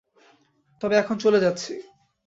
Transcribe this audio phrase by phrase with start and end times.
[0.81, 1.73] তবে এখন চলে যাচ্ছি।